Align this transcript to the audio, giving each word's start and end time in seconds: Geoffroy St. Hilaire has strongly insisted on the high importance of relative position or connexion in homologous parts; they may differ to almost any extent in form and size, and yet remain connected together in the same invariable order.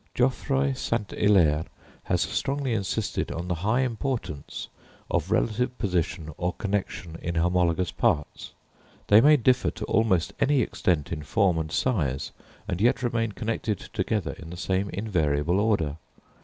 Geoffroy 0.15 0.73
St. 0.73 1.11
Hilaire 1.11 1.63
has 2.05 2.21
strongly 2.21 2.73
insisted 2.73 3.31
on 3.31 3.47
the 3.47 3.53
high 3.61 3.81
importance 3.81 4.67
of 5.11 5.29
relative 5.29 5.77
position 5.77 6.33
or 6.39 6.53
connexion 6.53 7.17
in 7.21 7.35
homologous 7.35 7.91
parts; 7.91 8.53
they 9.09 9.21
may 9.21 9.37
differ 9.37 9.69
to 9.69 9.85
almost 9.85 10.33
any 10.39 10.61
extent 10.61 11.11
in 11.11 11.21
form 11.21 11.59
and 11.59 11.71
size, 11.71 12.31
and 12.67 12.81
yet 12.81 13.03
remain 13.03 13.31
connected 13.33 13.77
together 13.77 14.33
in 14.39 14.49
the 14.49 14.57
same 14.57 14.89
invariable 14.89 15.59
order. 15.59 15.97